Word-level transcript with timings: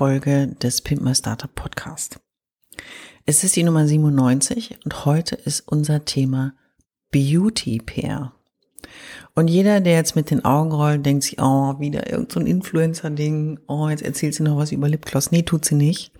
Folge 0.00 0.48
des 0.62 0.80
Pimp 0.80 1.02
My 1.02 1.14
Startup 1.14 1.54
Podcast. 1.54 2.20
Es 3.26 3.44
ist 3.44 3.54
die 3.54 3.62
Nummer 3.62 3.86
97 3.86 4.78
und 4.82 5.04
heute 5.04 5.34
ist 5.34 5.68
unser 5.68 6.06
Thema 6.06 6.54
Beauty 7.10 7.80
Pair. 7.84 8.32
Und 9.34 9.48
jeder, 9.48 9.82
der 9.82 9.96
jetzt 9.96 10.16
mit 10.16 10.30
den 10.30 10.42
Augen 10.42 10.72
rollt, 10.72 11.04
denkt 11.04 11.24
sich, 11.24 11.38
oh, 11.38 11.78
wieder 11.80 12.10
irgendein 12.10 12.46
so 12.46 12.50
Influencer-Ding, 12.50 13.60
oh, 13.66 13.90
jetzt 13.90 14.02
erzählt 14.02 14.32
sie 14.32 14.42
noch 14.42 14.56
was 14.56 14.72
über 14.72 14.88
Lipgloss. 14.88 15.32
Nee, 15.32 15.42
tut 15.42 15.66
sie 15.66 15.74
nicht. 15.74 16.12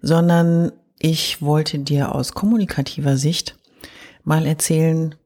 Sondern 0.00 0.70
ich 1.00 1.42
wollte 1.42 1.80
dir 1.80 2.14
aus 2.14 2.34
kommunikativer 2.34 3.16
Sicht 3.16 3.58
mal 4.22 4.46
erzählen, 4.46 5.16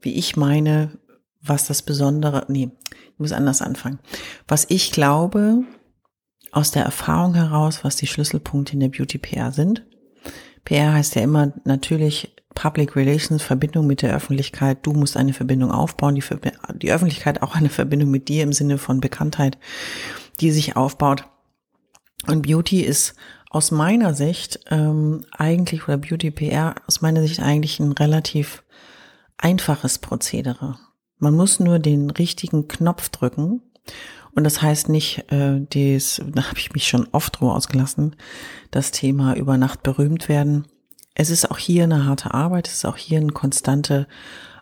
wie 0.00 0.14
ich 0.14 0.34
meine, 0.38 0.96
was 1.42 1.66
das 1.66 1.82
Besondere, 1.82 2.46
nee, 2.48 2.70
ich 3.12 3.18
muss 3.18 3.32
anders 3.32 3.60
anfangen. 3.60 3.98
Was 4.48 4.64
ich 4.70 4.92
glaube, 4.92 5.64
aus 6.54 6.70
der 6.70 6.84
Erfahrung 6.84 7.34
heraus, 7.34 7.84
was 7.84 7.96
die 7.96 8.06
Schlüsselpunkte 8.06 8.74
in 8.74 8.80
der 8.80 8.88
Beauty 8.88 9.18
PR 9.18 9.52
sind. 9.52 9.84
PR 10.64 10.92
heißt 10.92 11.14
ja 11.16 11.22
immer 11.22 11.52
natürlich 11.64 12.34
Public 12.54 12.94
Relations, 12.96 13.42
Verbindung 13.42 13.86
mit 13.86 14.02
der 14.02 14.14
Öffentlichkeit. 14.14 14.78
Du 14.82 14.92
musst 14.92 15.16
eine 15.16 15.32
Verbindung 15.32 15.72
aufbauen, 15.72 16.14
die, 16.14 16.22
die 16.76 16.92
Öffentlichkeit 16.92 17.42
auch 17.42 17.56
eine 17.56 17.68
Verbindung 17.68 18.10
mit 18.10 18.28
dir 18.28 18.44
im 18.44 18.52
Sinne 18.52 18.78
von 18.78 19.00
Bekanntheit, 19.00 19.58
die 20.40 20.52
sich 20.52 20.76
aufbaut. 20.76 21.24
Und 22.26 22.42
Beauty 22.42 22.80
ist 22.80 23.14
aus 23.50 23.70
meiner 23.70 24.14
Sicht 24.14 24.60
ähm, 24.70 25.26
eigentlich, 25.32 25.84
oder 25.84 25.98
Beauty 25.98 26.30
PR 26.30 26.76
aus 26.86 27.02
meiner 27.02 27.22
Sicht 27.22 27.40
eigentlich 27.40 27.80
ein 27.80 27.92
relativ 27.92 28.62
einfaches 29.36 29.98
Prozedere. 29.98 30.78
Man 31.18 31.34
muss 31.34 31.60
nur 31.60 31.78
den 31.78 32.10
richtigen 32.10 32.68
Knopf 32.68 33.08
drücken. 33.08 33.62
Und 34.34 34.44
das 34.44 34.62
heißt 34.62 34.88
nicht, 34.88 35.30
äh, 35.30 35.60
des, 35.60 36.20
da 36.32 36.48
habe 36.48 36.58
ich 36.58 36.72
mich 36.72 36.88
schon 36.88 37.08
oft 37.12 37.38
drüber 37.38 37.54
ausgelassen, 37.54 38.16
das 38.70 38.90
Thema 38.90 39.34
über 39.36 39.56
Nacht 39.56 39.82
berühmt 39.82 40.28
werden 40.28 40.66
es 41.14 41.30
ist 41.30 41.50
auch 41.50 41.58
hier 41.58 41.84
eine 41.84 42.04
harte 42.04 42.34
Arbeit, 42.34 42.68
es 42.68 42.74
ist 42.74 42.84
auch 42.84 42.96
hier 42.96 43.18
eine 43.18 43.32
konstante 43.32 44.08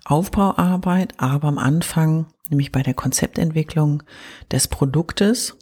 Aufbauarbeit, 0.04 1.14
aber 1.18 1.48
am 1.48 1.58
Anfang, 1.58 2.26
nämlich 2.48 2.72
bei 2.72 2.82
der 2.82 2.94
Konzeptentwicklung 2.94 4.02
des 4.50 4.68
Produktes, 4.68 5.56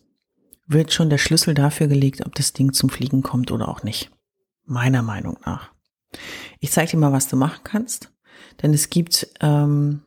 wird 0.66 0.92
schon 0.92 1.11
der 1.11 1.19
Schlüssel 1.19 1.55
dafür 1.55 1.86
gelegt, 1.86 2.27
ob 2.27 2.34
das 2.34 2.53
Ding 2.53 2.72
zum 2.72 2.91
Fliegen 2.91 3.22
kommt 3.22 3.50
oder 3.50 3.69
auch 3.69 3.82
nicht. 3.82 4.10
Meiner 4.65 5.03
Meinung 5.03 5.37
nach. 5.44 5.72
Ich 6.59 6.70
zeige 6.70 6.93
dir 6.93 6.97
mal, 6.99 7.12
was 7.12 7.28
du 7.28 7.37
machen 7.37 7.60
kannst, 7.65 8.12
denn 8.62 8.72
es 8.72 8.91
gibt 8.91 9.28
ähm, 9.41 10.03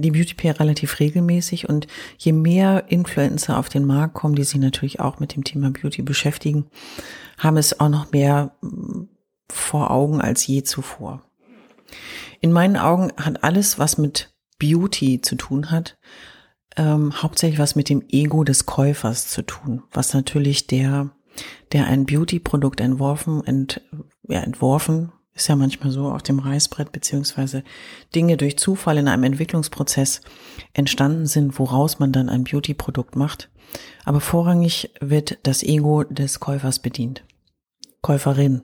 die 0.00 0.10
Beauty 0.10 0.34
Pair 0.34 0.58
relativ 0.58 1.00
regelmäßig 1.00 1.68
und 1.68 1.86
je 2.18 2.32
mehr 2.32 2.84
Influencer 2.88 3.58
auf 3.58 3.68
den 3.68 3.84
Markt 3.84 4.14
kommen, 4.14 4.34
die 4.34 4.44
sich 4.44 4.60
natürlich 4.60 5.00
auch 5.00 5.20
mit 5.20 5.34
dem 5.34 5.44
Thema 5.44 5.70
Beauty 5.70 6.02
beschäftigen, 6.02 6.66
haben 7.38 7.56
es 7.56 7.78
auch 7.80 7.88
noch 7.88 8.12
mehr 8.12 8.52
mm, 8.60 9.02
vor 9.50 9.90
Augen 9.90 10.20
als 10.20 10.46
je 10.46 10.62
zuvor. 10.62 11.22
In 12.40 12.52
meinen 12.52 12.76
Augen 12.76 13.12
hat 13.16 13.44
alles, 13.44 13.78
was 13.78 13.98
mit 13.98 14.32
Beauty 14.58 15.20
zu 15.20 15.36
tun 15.36 15.70
hat, 15.70 15.98
ähm, 16.76 17.22
hauptsächlich 17.22 17.58
was 17.58 17.74
mit 17.74 17.88
dem 17.88 18.02
Ego 18.08 18.44
des 18.44 18.66
Käufers 18.66 19.28
zu 19.28 19.42
tun, 19.42 19.82
was 19.90 20.14
natürlich 20.14 20.66
der, 20.66 21.10
der 21.72 21.86
ein 21.86 22.06
Beauty-Produkt 22.06 22.80
entworfen, 22.80 23.44
ent, 23.44 23.80
ja, 24.28 24.40
entworfen, 24.40 25.12
ist 25.40 25.48
ja 25.48 25.56
manchmal 25.56 25.90
so 25.90 26.10
auf 26.10 26.22
dem 26.22 26.38
Reißbrett, 26.38 26.92
beziehungsweise 26.92 27.64
Dinge 28.14 28.36
durch 28.36 28.58
Zufall 28.58 28.98
in 28.98 29.08
einem 29.08 29.24
Entwicklungsprozess 29.24 30.20
entstanden 30.74 31.26
sind, 31.26 31.58
woraus 31.58 31.98
man 31.98 32.12
dann 32.12 32.28
ein 32.28 32.44
Beauty-Produkt 32.44 33.16
macht. 33.16 33.50
Aber 34.04 34.20
vorrangig 34.20 34.90
wird 35.00 35.38
das 35.44 35.62
Ego 35.62 36.04
des 36.04 36.40
Käufers 36.40 36.78
bedient. 36.78 37.24
Käuferin. 38.02 38.62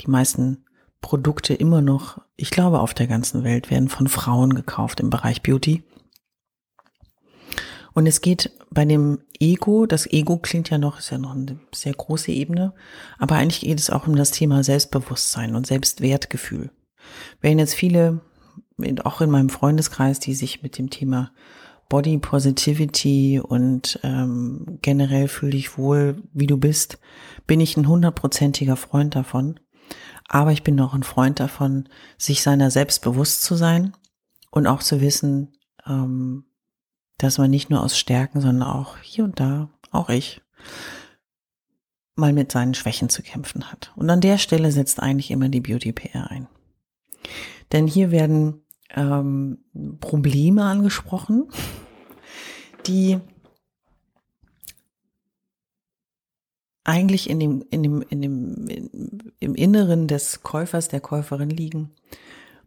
Die 0.00 0.10
meisten 0.10 0.64
Produkte 1.00 1.54
immer 1.54 1.82
noch, 1.82 2.20
ich 2.36 2.50
glaube 2.50 2.80
auf 2.80 2.94
der 2.94 3.06
ganzen 3.06 3.44
Welt, 3.44 3.70
werden 3.70 3.88
von 3.88 4.08
Frauen 4.08 4.54
gekauft 4.54 5.00
im 5.00 5.10
Bereich 5.10 5.42
Beauty. 5.42 5.82
Und 7.94 8.06
es 8.06 8.20
geht 8.20 8.50
bei 8.70 8.84
dem 8.84 9.18
Ego, 9.38 9.86
das 9.86 10.06
Ego 10.06 10.38
klingt 10.38 10.70
ja 10.70 10.78
noch, 10.78 10.98
ist 10.98 11.10
ja 11.10 11.18
noch 11.18 11.34
eine 11.34 11.58
sehr 11.74 11.92
große 11.92 12.32
Ebene, 12.32 12.72
aber 13.18 13.36
eigentlich 13.36 13.60
geht 13.60 13.78
es 13.78 13.90
auch 13.90 14.06
um 14.06 14.16
das 14.16 14.30
Thema 14.30 14.64
Selbstbewusstsein 14.64 15.54
und 15.54 15.66
Selbstwertgefühl. 15.66 16.70
Wenn 17.40 17.58
jetzt 17.58 17.74
viele, 17.74 18.20
auch 19.04 19.20
in 19.20 19.30
meinem 19.30 19.50
Freundeskreis, 19.50 20.20
die 20.20 20.34
sich 20.34 20.62
mit 20.62 20.78
dem 20.78 20.90
Thema 20.90 21.32
Body 21.88 22.16
Positivity 22.16 23.38
und 23.38 24.00
ähm, 24.02 24.78
generell 24.80 25.28
fühl 25.28 25.50
dich 25.50 25.76
wohl, 25.76 26.22
wie 26.32 26.46
du 26.46 26.56
bist, 26.56 26.98
bin 27.46 27.60
ich 27.60 27.76
ein 27.76 27.86
hundertprozentiger 27.86 28.76
Freund 28.76 29.14
davon. 29.14 29.60
Aber 30.26 30.52
ich 30.52 30.62
bin 30.62 30.80
auch 30.80 30.94
ein 30.94 31.02
Freund 31.02 31.38
davon, 31.38 31.90
sich 32.16 32.42
seiner 32.42 32.70
selbst 32.70 33.02
bewusst 33.02 33.42
zu 33.42 33.56
sein 33.56 33.92
und 34.50 34.66
auch 34.66 34.82
zu 34.82 35.02
wissen, 35.02 35.52
ähm, 35.86 36.44
dass 37.22 37.38
man 37.38 37.50
nicht 37.50 37.70
nur 37.70 37.82
aus 37.82 37.96
Stärken, 37.96 38.40
sondern 38.40 38.68
auch 38.68 38.98
hier 38.98 39.22
und 39.22 39.38
da, 39.38 39.70
auch 39.92 40.08
ich, 40.08 40.42
mal 42.16 42.32
mit 42.32 42.50
seinen 42.50 42.74
Schwächen 42.74 43.08
zu 43.08 43.22
kämpfen 43.22 43.70
hat. 43.70 43.92
Und 43.94 44.10
an 44.10 44.20
der 44.20 44.38
Stelle 44.38 44.72
setzt 44.72 45.00
eigentlich 45.00 45.30
immer 45.30 45.48
die 45.48 45.60
Beauty 45.60 45.92
PR 45.92 46.30
ein. 46.30 46.48
Denn 47.70 47.86
hier 47.86 48.10
werden 48.10 48.64
ähm, 48.90 49.58
Probleme 50.00 50.64
angesprochen, 50.64 51.48
die 52.86 53.20
eigentlich 56.84 57.30
in 57.30 57.38
dem, 57.38 57.64
in 57.70 57.82
dem, 57.84 58.02
in 58.02 58.20
dem, 58.20 58.66
in, 58.66 59.32
im 59.38 59.54
Inneren 59.54 60.08
des 60.08 60.42
Käufers, 60.42 60.88
der 60.88 61.00
Käuferin 61.00 61.50
liegen. 61.50 61.90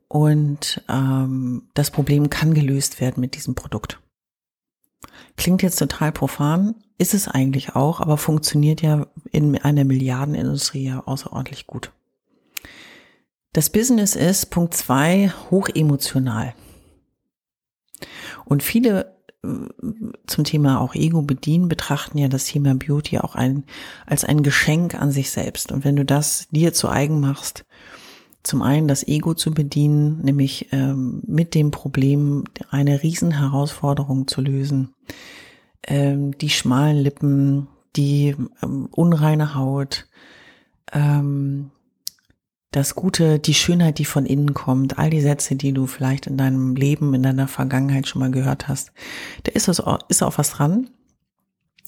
Und 0.08 0.82
ähm, 0.88 1.64
das 1.74 1.92
Problem 1.92 2.30
kann 2.30 2.54
gelöst 2.54 3.02
werden 3.02 3.20
mit 3.20 3.36
diesem 3.36 3.54
Produkt. 3.54 4.00
Klingt 5.38 5.62
jetzt 5.62 5.80
total 5.80 6.12
profan, 6.12 6.76
ist 6.98 7.14
es 7.14 7.28
eigentlich 7.28 7.76
auch, 7.76 8.00
aber 8.00 8.18
funktioniert 8.18 8.82
ja 8.82 9.08
in 9.32 9.58
einer 9.58 9.84
Milliardenindustrie 9.84 10.88
ja 10.88 11.04
außerordentlich 11.06 11.68
gut. 11.68 11.92
Das 13.54 13.70
Business 13.70 14.16
ist, 14.16 14.50
Punkt 14.50 14.74
zwei, 14.74 15.32
hochemotional. 15.50 16.54
Und 18.46 18.64
viele 18.64 19.16
zum 20.26 20.44
Thema 20.44 20.82
auch 20.82 20.96
Ego 20.96 21.22
bedienen, 21.22 21.68
betrachten 21.68 22.18
ja 22.18 22.28
das 22.28 22.46
Thema 22.46 22.76
Beauty 22.76 23.20
auch 23.20 23.36
ein, 23.36 23.64
als 24.06 24.24
ein 24.24 24.44
Geschenk 24.44 24.96
an 24.96 25.12
sich 25.12 25.30
selbst. 25.32 25.72
Und 25.72 25.84
wenn 25.84 25.96
du 25.96 26.06
das 26.06 26.48
dir 26.52 26.74
zu 26.74 26.90
eigen 26.90 27.20
machst, 27.20 27.66
zum 28.46 28.62
einen 28.62 28.88
das 28.88 29.08
Ego 29.08 29.34
zu 29.34 29.52
bedienen, 29.52 30.22
nämlich 30.22 30.68
ähm, 30.72 31.22
mit 31.26 31.56
dem 31.56 31.72
Problem 31.72 32.44
eine 32.70 33.02
Riesenherausforderung 33.02 34.28
zu 34.28 34.42
lösen, 34.42 34.94
ähm, 35.88 36.38
die 36.38 36.50
schmalen 36.50 36.98
Lippen, 36.98 37.68
die 37.96 38.36
ähm, 38.62 38.88
unreine 38.92 39.56
Haut, 39.56 40.08
ähm, 40.94 41.72
das 42.72 42.94
Gute, 42.94 43.40
die 43.40 43.54
Schönheit, 43.54 44.00
die 44.00 44.06
von 44.06 44.26
innen 44.26 44.54
kommt, 44.54 45.00
all 45.00 45.10
die 45.10 45.22
Sätze, 45.22 45.56
die 45.56 45.72
du 45.72 45.88
vielleicht 45.88 46.28
in 46.28 46.38
deinem 46.38 46.76
Leben, 46.76 47.14
in 47.14 47.24
deiner 47.24 47.48
Vergangenheit 47.48 48.08
schon 48.08 48.20
mal 48.20 48.32
gehört 48.32 48.68
hast, 48.68 48.92
da 49.44 49.52
ist, 49.54 49.68
was, 49.68 49.82
ist 50.10 50.22
auch 50.22 50.38
was 50.38 50.52
dran. 50.52 50.90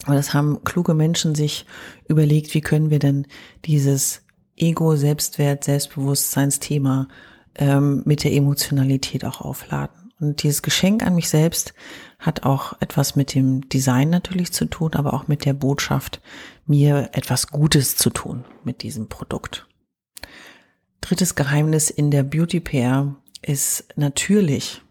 Aber 0.06 0.16
das 0.16 0.34
haben 0.34 0.64
kluge 0.64 0.94
Menschen 0.94 1.36
sich 1.36 1.66
überlegt, 2.08 2.54
wie 2.54 2.62
können 2.62 2.90
wir 2.90 3.00
denn 3.00 3.28
dieses 3.66 4.24
Ego, 4.58 4.96
Selbstwert, 4.96 5.64
Selbstbewusstseinsthema 5.64 7.08
ähm, 7.56 8.02
mit 8.06 8.24
der 8.24 8.34
Emotionalität 8.34 9.24
auch 9.24 9.42
aufladen. 9.42 10.12
Und 10.20 10.42
dieses 10.42 10.64
Geschenk 10.64 11.06
an 11.06 11.16
mich 11.16 11.30
selbst 11.30 11.74
hat 12.18 12.44
auch 12.44 12.74
etwas 12.82 13.16
mit 13.16 13.36
dem 13.36 13.70
Design 13.70 14.10
natürlich 14.10 14.52
zu 14.52 14.66
tun, 14.66 14.94
aber 14.96 15.14
auch 15.14 15.28
mit 15.28 15.46
der 15.46 15.54
Botschaft, 15.54 16.22
mir 16.66 17.10
etwas 17.14 17.48
Gutes 17.48 17.96
zu 17.96 18.10
tun 18.10 18.44
mit 18.64 18.82
diesem 18.82 19.10
Produkt. 19.10 19.68
Drittes 21.02 21.36
Geheimnis 21.36 21.90
in 21.92 22.10
der 22.10 22.24
Beauty 22.24 22.60
Pair 22.60 23.16
ist 23.44 23.88
natürlich, 23.96 24.82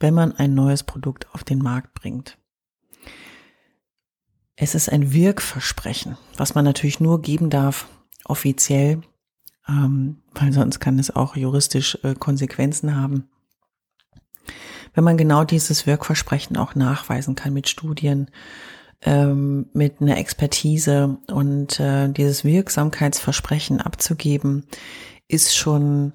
wenn 0.00 0.14
man 0.14 0.32
ein 0.32 0.54
neues 0.54 0.82
Produkt 0.82 1.32
auf 1.34 1.44
den 1.44 1.58
Markt 1.58 1.92
bringt. 1.94 2.38
Es 4.56 4.74
ist 4.74 4.88
ein 4.88 5.12
Wirkversprechen, 5.12 6.16
was 6.36 6.54
man 6.54 6.64
natürlich 6.64 7.00
nur 7.00 7.20
geben 7.20 7.50
darf, 7.50 7.88
offiziell, 8.24 9.02
ähm, 9.68 10.22
weil 10.34 10.52
sonst 10.52 10.80
kann 10.80 10.98
es 10.98 11.14
auch 11.14 11.36
juristisch 11.36 11.98
äh, 12.02 12.14
Konsequenzen 12.14 12.96
haben. 12.96 13.28
Wenn 14.94 15.04
man 15.04 15.16
genau 15.16 15.44
dieses 15.44 15.86
Wirkversprechen 15.86 16.56
auch 16.56 16.74
nachweisen 16.74 17.34
kann 17.34 17.52
mit 17.52 17.68
Studien, 17.68 18.30
ähm, 19.02 19.66
mit 19.72 20.00
einer 20.00 20.18
Expertise 20.18 21.18
und 21.26 21.78
äh, 21.80 22.08
dieses 22.08 22.44
Wirksamkeitsversprechen 22.44 23.80
abzugeben, 23.80 24.64
ist 25.28 25.54
schon 25.56 26.12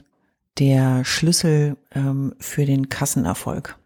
der 0.58 1.06
Schlüssel 1.06 1.78
ähm, 1.94 2.36
für 2.40 2.66
den 2.66 2.90
Kassenerfolg. 2.90 3.78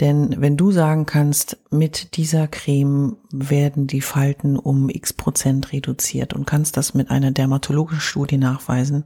Denn 0.00 0.36
wenn 0.38 0.56
du 0.56 0.72
sagen 0.72 1.04
kannst, 1.04 1.58
mit 1.70 2.16
dieser 2.16 2.48
Creme 2.48 3.18
werden 3.30 3.86
die 3.86 4.00
Falten 4.00 4.56
um 4.56 4.88
x 4.88 5.12
Prozent 5.12 5.72
reduziert 5.72 6.32
und 6.32 6.46
kannst 6.46 6.78
das 6.78 6.94
mit 6.94 7.10
einer 7.10 7.32
dermatologischen 7.32 8.00
Studie 8.00 8.38
nachweisen, 8.38 9.04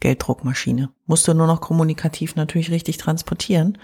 Gelddruckmaschine. 0.00 0.90
Musst 1.06 1.28
du 1.28 1.34
nur 1.34 1.46
noch 1.46 1.60
kommunikativ 1.60 2.34
natürlich 2.34 2.70
richtig 2.70 2.96
transportieren, 2.96 3.78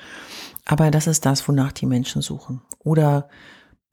aber 0.64 0.90
das 0.90 1.06
ist 1.06 1.26
das, 1.26 1.46
wonach 1.46 1.73
die 1.73 1.87
Menschen 1.87 2.23
suchen. 2.23 2.62
Oder 2.81 3.29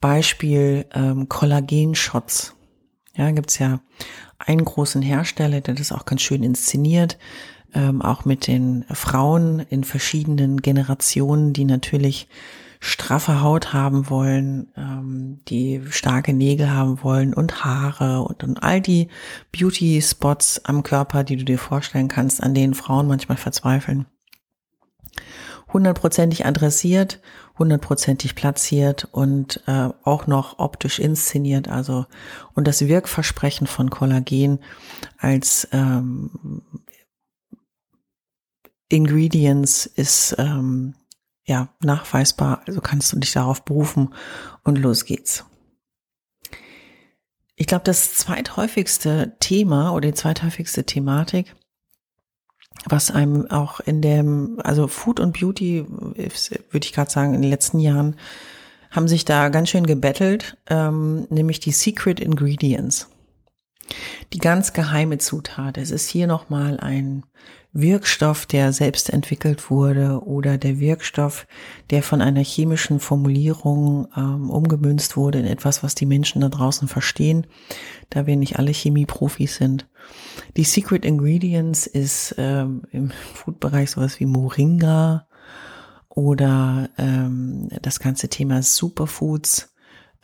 Beispiel 0.00 0.86
ähm, 0.92 1.28
Kollagenshots. 1.28 2.56
Ja, 3.14 3.30
gibt's 3.30 3.58
ja 3.60 3.80
einen 4.38 4.64
großen 4.64 5.02
Hersteller, 5.02 5.60
der 5.60 5.74
das 5.74 5.92
auch 5.92 6.04
ganz 6.04 6.22
schön 6.22 6.42
inszeniert 6.42 7.16
ähm, 7.74 8.02
auch 8.02 8.24
mit 8.24 8.46
den 8.46 8.84
Frauen 8.90 9.60
in 9.60 9.84
verschiedenen 9.84 10.62
Generationen, 10.62 11.52
die 11.52 11.64
natürlich 11.64 12.28
straffe 12.84 13.40
Haut 13.40 13.72
haben 13.72 14.10
wollen, 14.10 14.70
ähm, 14.76 15.40
die 15.48 15.80
starke 15.88 16.34
Nägel 16.34 16.70
haben 16.70 17.02
wollen 17.02 17.32
und 17.32 17.64
Haare 17.64 18.20
und, 18.22 18.44
und 18.44 18.62
all 18.62 18.80
die 18.80 19.08
Beauty-Spots 19.52 20.66
am 20.66 20.82
Körper, 20.82 21.24
die 21.24 21.36
du 21.36 21.44
dir 21.44 21.58
vorstellen 21.58 22.08
kannst, 22.08 22.42
an 22.42 22.52
denen 22.52 22.74
Frauen 22.74 23.08
manchmal 23.08 23.38
verzweifeln. 23.38 24.04
Hundertprozentig 25.72 26.44
adressiert, 26.44 27.20
hundertprozentig 27.58 28.34
platziert 28.34 29.08
und 29.10 29.62
äh, 29.66 29.88
auch 30.04 30.26
noch 30.26 30.58
optisch 30.58 30.98
inszeniert. 30.98 31.68
Also 31.68 32.04
und 32.52 32.68
das 32.68 32.86
Wirkversprechen 32.86 33.66
von 33.66 33.88
Kollagen 33.88 34.60
als 35.18 35.66
ähm, 35.72 36.62
Ingredients 38.94 39.86
ist 39.86 40.36
ähm, 40.38 40.94
ja 41.44 41.68
nachweisbar, 41.80 42.62
also 42.66 42.80
kannst 42.80 43.12
du 43.12 43.18
dich 43.18 43.32
darauf 43.32 43.64
berufen 43.64 44.14
und 44.62 44.78
los 44.78 45.04
geht's. 45.04 45.44
Ich 47.56 47.66
glaube, 47.66 47.84
das 47.84 48.14
zweithäufigste 48.14 49.36
Thema 49.40 49.92
oder 49.92 50.08
die 50.08 50.14
zweithäufigste 50.14 50.84
Thematik, 50.84 51.54
was 52.86 53.10
einem 53.10 53.50
auch 53.50 53.80
in 53.80 54.00
dem, 54.00 54.60
also 54.62 54.88
Food 54.88 55.20
und 55.20 55.38
Beauty, 55.38 55.86
würde 55.88 56.86
ich 56.86 56.92
gerade 56.92 57.10
sagen, 57.10 57.34
in 57.34 57.42
den 57.42 57.50
letzten 57.50 57.80
Jahren 57.80 58.16
haben 58.90 59.08
sich 59.08 59.24
da 59.24 59.48
ganz 59.48 59.70
schön 59.70 59.86
gebettelt, 59.86 60.56
ähm, 60.68 61.26
nämlich 61.30 61.58
die 61.58 61.72
Secret 61.72 62.20
Ingredients. 62.20 63.08
Die 64.32 64.38
ganz 64.38 64.72
geheime 64.72 65.18
Zutat. 65.18 65.78
Es 65.78 65.90
ist 65.90 66.08
hier 66.08 66.26
nochmal 66.26 66.80
ein 66.80 67.24
Wirkstoff, 67.72 68.46
der 68.46 68.72
selbst 68.72 69.10
entwickelt 69.10 69.68
wurde 69.68 70.22
oder 70.24 70.58
der 70.58 70.78
Wirkstoff, 70.78 71.46
der 71.90 72.04
von 72.04 72.20
einer 72.22 72.42
chemischen 72.42 73.00
Formulierung 73.00 74.06
ähm, 74.16 74.48
umgemünzt 74.48 75.16
wurde 75.16 75.40
in 75.40 75.46
etwas, 75.46 75.82
was 75.82 75.96
die 75.96 76.06
Menschen 76.06 76.40
da 76.40 76.48
draußen 76.48 76.86
verstehen, 76.86 77.48
da 78.10 78.26
wir 78.26 78.36
nicht 78.36 78.60
alle 78.60 78.70
Chemieprofis 78.70 79.56
sind. 79.56 79.88
Die 80.56 80.62
Secret 80.62 81.04
Ingredients 81.04 81.88
ist 81.88 82.36
ähm, 82.38 82.82
im 82.92 83.10
Foodbereich 83.10 83.90
sowas 83.90 84.20
wie 84.20 84.26
Moringa 84.26 85.26
oder 86.08 86.90
ähm, 86.96 87.68
das 87.82 87.98
ganze 87.98 88.28
Thema 88.28 88.62
Superfoods 88.62 89.73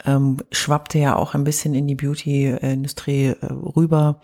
ähm, 0.05 0.39
schwappte 0.53 0.99
ja 0.99 1.17
auch 1.17 1.35
ein 1.35 1.45
bisschen 1.45 1.75
in 1.75 1.87
die 1.87 1.95
Beauty-Industrie 1.95 3.27
äh, 3.27 3.47
rüber 3.47 4.21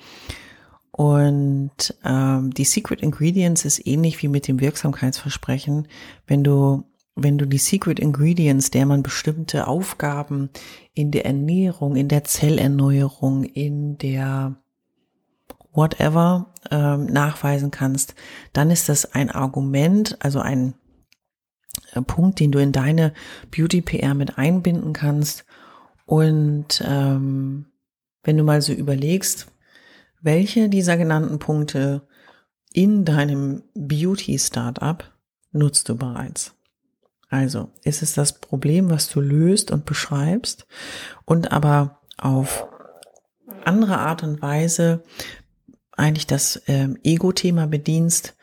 und 0.96 1.94
ähm, 2.04 2.54
die 2.54 2.64
Secret 2.64 3.02
Ingredients 3.02 3.66
ist 3.66 3.86
ähnlich 3.86 4.22
wie 4.22 4.28
mit 4.28 4.48
dem 4.48 4.60
Wirksamkeitsversprechen. 4.60 5.88
Wenn 6.26 6.42
du 6.42 6.84
wenn 7.18 7.38
du 7.38 7.46
die 7.46 7.58
Secret 7.58 7.98
Ingredients, 7.98 8.70
der 8.70 8.84
man 8.84 9.02
bestimmte 9.02 9.66
Aufgaben 9.66 10.50
in 10.92 11.10
der 11.10 11.24
Ernährung, 11.24 11.96
in 11.96 12.08
der 12.08 12.24
Zellerneuerung, 12.24 13.44
in 13.44 13.96
der 13.96 14.56
whatever 15.72 16.52
ähm, 16.70 17.06
nachweisen 17.06 17.70
kannst, 17.70 18.14
dann 18.52 18.70
ist 18.70 18.88
das 18.88 19.14
ein 19.14 19.30
Argument, 19.30 20.16
also 20.20 20.40
ein 20.40 20.74
äh, 21.92 22.02
Punkt, 22.02 22.40
den 22.40 22.52
du 22.52 22.58
in 22.58 22.72
deine 22.72 23.12
Beauty 23.50 23.80
PR 23.80 24.14
mit 24.14 24.38
einbinden 24.38 24.92
kannst. 24.92 25.44
Und 26.06 26.82
ähm, 26.86 27.66
wenn 28.22 28.38
du 28.38 28.44
mal 28.44 28.62
so 28.62 28.72
überlegst, 28.72 29.48
welche 30.22 30.68
dieser 30.68 30.96
genannten 30.96 31.38
Punkte 31.38 32.06
in 32.72 33.04
deinem 33.04 33.62
Beauty-Startup 33.74 35.04
nutzt 35.52 35.88
du 35.88 35.96
bereits? 35.96 36.54
Also 37.28 37.70
ist 37.82 38.02
es 38.02 38.14
das 38.14 38.38
Problem, 38.38 38.88
was 38.88 39.08
du 39.08 39.20
löst 39.20 39.72
und 39.72 39.84
beschreibst 39.84 40.66
und 41.24 41.52
aber 41.52 42.00
auf 42.16 42.68
andere 43.64 43.98
Art 43.98 44.22
und 44.22 44.40
Weise 44.40 45.02
eigentlich 45.92 46.26
das 46.26 46.56
äh, 46.68 46.88
Ego-Thema 47.02 47.66
bedienst, 47.66 48.36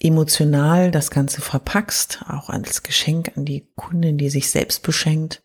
emotional 0.00 0.90
das 0.90 1.10
Ganze 1.10 1.42
verpackst, 1.42 2.24
auch 2.28 2.48
als 2.48 2.82
Geschenk 2.82 3.32
an 3.36 3.44
die 3.44 3.68
Kundin, 3.76 4.16
die 4.18 4.30
sich 4.30 4.50
selbst 4.50 4.82
beschenkt 4.82 5.42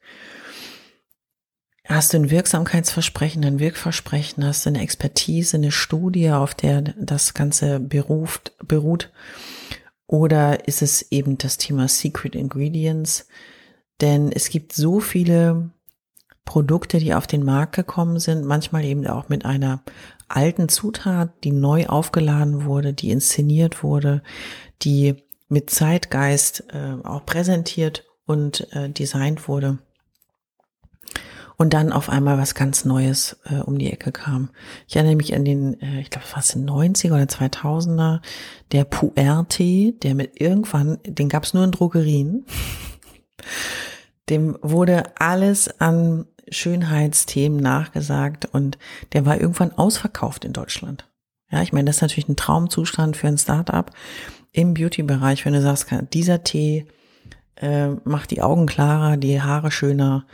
Hast 1.88 2.12
du 2.12 2.18
ein 2.18 2.30
Wirksamkeitsversprechen, 2.30 3.46
ein 3.46 3.60
Wirkversprechen, 3.60 4.44
hast 4.46 4.66
du 4.66 4.70
eine 4.70 4.82
Expertise, 4.82 5.56
eine 5.56 5.72
Studie, 5.72 6.32
auf 6.32 6.54
der 6.54 6.82
das 6.82 7.34
Ganze 7.34 7.80
beruft, 7.80 8.52
beruht? 8.68 9.10
Oder 10.06 10.68
ist 10.68 10.82
es 10.82 11.14
eben 11.14 11.38
das 11.38 11.58
Thema 11.58 11.88
Secret 11.88 12.36
Ingredients? 12.36 13.30
Denn 14.02 14.34
es 14.34 14.50
gibt 14.50 14.74
so 14.74 15.00
viele 15.00 15.72
Produkte, 16.44 16.98
die 16.98 17.14
auf 17.14 17.26
den 17.26 17.46
Markt 17.46 17.76
gekommen 17.76 18.20
sind, 18.20 18.44
manchmal 18.44 18.84
eben 18.84 19.08
auch 19.08 19.30
mit 19.30 19.46
einer 19.46 19.82
alten 20.28 20.68
Zutat, 20.68 21.32
die 21.46 21.54
neu 21.54 21.88
aufgeladen 21.88 22.66
wurde, 22.66 22.94
die 22.94 23.12
inszeniert 23.12 23.82
wurde, 23.82 24.24
die 24.82 25.24
mit 25.48 25.70
Zeitgeist 25.70 26.66
äh, 26.74 26.98
auch 27.06 27.26
präsentiert 27.26 28.04
und 28.26 28.68
äh, 28.74 28.90
designt 28.90 29.48
wurde 29.48 29.80
und 31.58 31.74
dann 31.74 31.92
auf 31.92 32.10
einmal 32.10 32.38
was 32.38 32.56
ganz 32.56 32.86
Neues 32.86 33.38
äh, 33.46 33.56
um 33.56 33.80
die 33.80 33.92
Ecke 33.92 34.12
kam. 34.12 34.50
Ich 34.88 34.96
erinnere 34.96 35.16
mich 35.16 35.36
an 35.36 35.44
den, 35.44 35.82
äh, 35.82 36.02
ich 36.02 36.12
glaube, 36.12 36.28
was 36.34 36.56
in 36.56 36.70
90er 36.70 37.14
oder 37.14 37.24
2000er, 37.24 38.22
der 38.72 38.84
Puer-Tee, 38.84 39.96
der 40.04 40.16
mit 40.16 40.40
irgendwann, 40.40 41.00
den 41.04 41.30
gab 41.30 41.44
es 41.44 41.54
nur 41.54 41.64
in 41.64 41.72
Drogerien. 41.72 42.46
Dem 44.30 44.58
wurde 44.62 45.04
alles 45.20 45.80
an 45.80 46.26
Schönheitsthemen 46.50 47.60
nachgesagt 47.60 48.46
und 48.46 48.78
der 49.14 49.26
war 49.26 49.40
irgendwann 49.40 49.72
ausverkauft 49.72 50.46
in 50.46 50.54
Deutschland. 50.54 51.10
Ja, 51.50 51.62
ich 51.62 51.74
meine, 51.74 51.86
das 51.86 51.98
ist 51.98 52.02
natürlich 52.02 52.30
ein 52.30 52.36
Traumzustand 52.36 53.18
für 53.18 53.28
ein 53.28 53.38
Startup 53.38 53.90
im 54.52 54.74
Beauty-Bereich, 54.74 55.46
wenn 55.46 55.54
du 55.54 55.62
sagst, 55.62 55.88
dieser 56.14 56.44
Tee 56.44 56.88
äh, 57.56 57.90
macht 58.04 58.32
die 58.32 58.42
Augen 58.42 58.66
klarer, 58.66 59.18
die 59.18 59.42
Haare 59.42 59.72
schöner, 59.72 60.26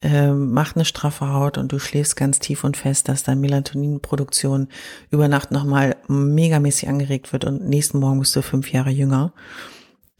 äh, 0.00 0.30
macht 0.30 0.76
eine 0.76 0.84
straffe 0.84 1.32
Haut 1.32 1.58
und 1.58 1.72
du 1.72 1.78
schläfst 1.78 2.16
ganz 2.16 2.38
tief 2.38 2.64
und 2.64 2.76
fest, 2.76 3.08
dass 3.08 3.24
deine 3.24 3.40
Melatoninproduktion 3.40 4.68
über 5.10 5.28
Nacht 5.28 5.50
nochmal 5.50 5.96
megamäßig 6.08 6.88
angeregt 6.88 7.32
wird 7.32 7.44
und 7.44 7.68
nächsten 7.68 7.98
Morgen 7.98 8.20
bist 8.20 8.36
du 8.36 8.42
fünf 8.42 8.72
Jahre 8.72 8.90
jünger. 8.90 9.32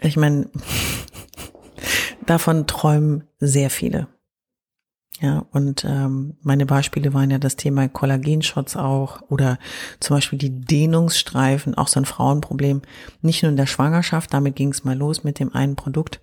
Ich 0.00 0.16
meine, 0.16 0.48
davon 2.26 2.66
träumen 2.66 3.24
sehr 3.38 3.70
viele. 3.70 4.08
Ja, 5.20 5.44
und 5.50 5.84
ähm, 5.84 6.36
meine 6.42 6.64
Beispiele 6.64 7.12
waren 7.12 7.30
ja 7.30 7.38
das 7.38 7.56
Thema 7.56 7.88
Kollagenshots 7.88 8.76
auch 8.76 9.20
oder 9.28 9.58
zum 9.98 10.16
Beispiel 10.16 10.38
die 10.38 10.60
Dehnungsstreifen, 10.60 11.74
auch 11.74 11.88
so 11.88 11.98
ein 11.98 12.04
Frauenproblem. 12.04 12.82
Nicht 13.20 13.42
nur 13.42 13.50
in 13.50 13.56
der 13.56 13.66
Schwangerschaft, 13.66 14.32
damit 14.32 14.54
ging 14.54 14.70
es 14.70 14.84
mal 14.84 14.96
los 14.96 15.24
mit 15.24 15.40
dem 15.40 15.52
einen 15.52 15.74
Produkt. 15.74 16.20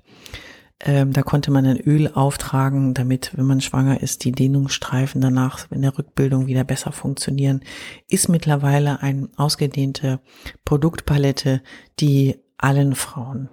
Ähm, 0.82 1.14
da 1.14 1.24
konnte 1.24 1.52
man 1.52 1.66
ein 1.66 1.80
Öl 1.80 2.12
auftragen, 2.14 2.94
damit, 2.94 3.32
wenn 3.36 3.46
man 3.46 3.62
schwanger 3.62 4.02
ist, 4.02 4.26
die 4.26 4.34
Dehnungsstreifen 4.34 5.22
danach 5.22 5.72
in 5.72 5.82
der 5.82 5.98
Rückbildung 5.98 6.48
wieder 6.48 6.66
besser 6.66 6.92
funktionieren. 6.92 7.62
Ist 8.10 8.28
mittlerweile 8.28 9.02
eine 9.02 9.30
ausgedehnte 9.38 10.20
Produktpalette, 10.66 11.62
die 12.00 12.38
allen 12.58 12.96
Frauen 12.96 13.50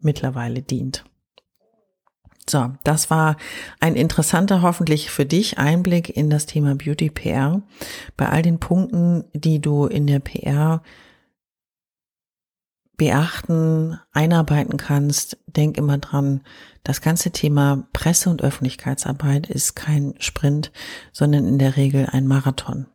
mittlerweile 0.00 0.62
dient. 0.62 1.04
So, 2.48 2.72
das 2.84 3.10
war 3.10 3.36
ein 3.80 3.96
interessanter, 3.96 4.62
hoffentlich 4.62 5.10
für 5.10 5.26
dich, 5.26 5.58
Einblick 5.58 6.16
in 6.16 6.30
das 6.30 6.46
Thema 6.46 6.76
Beauty 6.76 7.10
PR. 7.10 7.62
Bei 8.16 8.28
all 8.28 8.42
den 8.42 8.60
Punkten, 8.60 9.24
die 9.32 9.60
du 9.60 9.86
in 9.86 10.06
der 10.06 10.20
PR 10.20 10.82
beachten, 12.96 13.98
einarbeiten 14.12 14.76
kannst, 14.76 15.38
denk 15.46 15.76
immer 15.76 15.98
dran, 15.98 16.40
das 16.82 17.00
ganze 17.00 17.30
Thema 17.30 17.86
Presse- 17.92 18.30
und 18.30 18.42
Öffentlichkeitsarbeit 18.42 19.50
ist 19.50 19.74
kein 19.74 20.14
Sprint, 20.18 20.72
sondern 21.12 21.46
in 21.46 21.58
der 21.58 21.76
Regel 21.76 22.08
ein 22.10 22.26
Marathon. 22.26 22.86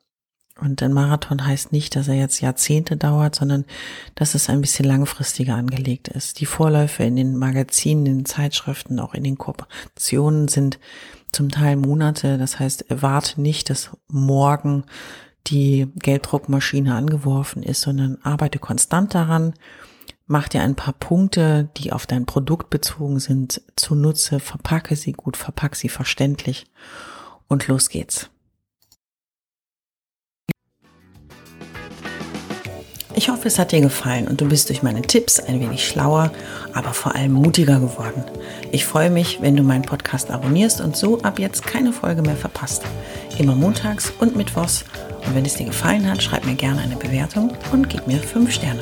Und 0.59 0.81
ein 0.83 0.93
Marathon 0.93 1.45
heißt 1.45 1.71
nicht, 1.71 1.95
dass 1.95 2.07
er 2.07 2.13
jetzt 2.13 2.39
Jahrzehnte 2.39 2.95
dauert, 2.95 3.35
sondern 3.35 3.65
dass 4.13 4.35
es 4.35 4.47
ein 4.47 4.61
bisschen 4.61 4.85
langfristiger 4.85 5.55
angelegt 5.55 6.07
ist. 6.07 6.39
Die 6.39 6.45
Vorläufe 6.45 7.03
in 7.03 7.15
den 7.15 7.35
Magazinen, 7.35 8.05
in 8.05 8.17
den 8.19 8.25
Zeitschriften, 8.25 8.99
auch 8.99 9.15
in 9.15 9.23
den 9.23 9.37
Kooperationen 9.37 10.47
sind 10.47 10.79
zum 11.31 11.49
Teil 11.49 11.77
Monate. 11.77 12.37
Das 12.37 12.59
heißt, 12.59 12.91
erwarte 12.91 13.41
nicht, 13.41 13.71
dass 13.71 13.89
morgen 14.07 14.85
die 15.47 15.87
Gelddruckmaschine 15.95 16.93
angeworfen 16.93 17.63
ist, 17.63 17.81
sondern 17.81 18.19
arbeite 18.21 18.59
konstant 18.59 19.15
daran. 19.15 19.53
Mach 20.31 20.47
dir 20.47 20.61
ein 20.61 20.75
paar 20.75 20.93
Punkte, 20.93 21.67
die 21.75 21.91
auf 21.91 22.07
dein 22.07 22.25
Produkt 22.25 22.69
bezogen 22.69 23.19
sind, 23.19 23.61
zunutze, 23.75 24.39
verpacke 24.39 24.95
sie 24.95 25.11
gut, 25.11 25.35
verpacke 25.35 25.75
sie 25.75 25.89
verständlich 25.89 26.67
und 27.49 27.67
los 27.67 27.89
geht's. 27.89 28.29
Ich 33.13 33.27
hoffe, 33.27 33.49
es 33.49 33.59
hat 33.59 33.73
dir 33.73 33.81
gefallen 33.81 34.29
und 34.29 34.39
du 34.39 34.47
bist 34.47 34.69
durch 34.69 34.81
meine 34.81 35.01
Tipps 35.01 35.37
ein 35.41 35.59
wenig 35.59 35.85
schlauer, 35.85 36.31
aber 36.71 36.93
vor 36.93 37.13
allem 37.13 37.33
mutiger 37.33 37.81
geworden. 37.81 38.23
Ich 38.71 38.85
freue 38.85 39.09
mich, 39.09 39.41
wenn 39.41 39.57
du 39.57 39.63
meinen 39.63 39.83
Podcast 39.83 40.31
abonnierst 40.31 40.79
und 40.79 40.95
so 40.95 41.21
ab 41.23 41.39
jetzt 41.39 41.67
keine 41.67 41.91
Folge 41.91 42.21
mehr 42.21 42.37
verpasst. 42.37 42.83
Immer 43.37 43.55
montags 43.55 44.13
und 44.21 44.37
mittwochs. 44.37 44.85
Und 45.27 45.35
wenn 45.35 45.43
es 45.43 45.55
dir 45.55 45.65
gefallen 45.65 46.09
hat, 46.09 46.23
schreib 46.23 46.45
mir 46.45 46.55
gerne 46.55 46.79
eine 46.79 46.95
Bewertung 46.95 47.51
und 47.73 47.89
gib 47.89 48.07
mir 48.07 48.19
5 48.19 48.49
Sterne. 48.49 48.81